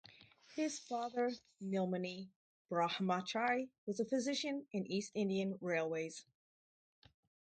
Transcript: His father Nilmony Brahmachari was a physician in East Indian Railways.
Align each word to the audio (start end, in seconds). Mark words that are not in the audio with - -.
His 0.55 0.79
father 0.79 1.29
Nilmony 1.61 2.29
Brahmachari 2.71 3.69
was 3.85 3.99
a 3.99 4.05
physician 4.05 4.65
in 4.71 4.87
East 4.87 5.11
Indian 5.13 5.59
Railways. 5.61 6.25